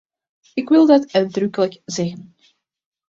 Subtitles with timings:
[0.53, 2.35] Ik wil dat uitdrukkelijk zeggen.